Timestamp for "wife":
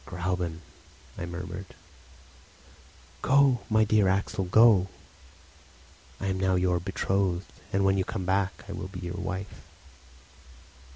9.13-9.61